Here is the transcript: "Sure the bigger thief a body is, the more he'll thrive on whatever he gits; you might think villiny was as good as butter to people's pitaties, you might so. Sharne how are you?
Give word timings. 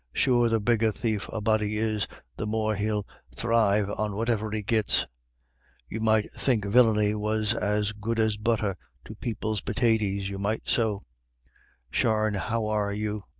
"Sure 0.13 0.49
the 0.49 0.59
bigger 0.59 0.91
thief 0.91 1.29
a 1.31 1.41
body 1.41 1.77
is, 1.77 2.07
the 2.35 2.47
more 2.47 2.73
he'll 2.75 3.05
thrive 3.35 3.87
on 3.87 4.15
whatever 4.15 4.49
he 4.49 4.63
gits; 4.63 5.05
you 5.89 5.99
might 6.01 6.33
think 6.33 6.65
villiny 6.65 7.13
was 7.13 7.53
as 7.53 7.91
good 7.91 8.17
as 8.19 8.35
butter 8.35 8.75
to 9.05 9.13
people's 9.13 9.61
pitaties, 9.61 10.27
you 10.27 10.39
might 10.39 10.67
so. 10.67 11.03
Sharne 11.93 12.33
how 12.35 12.65
are 12.65 12.91
you? 12.91 13.25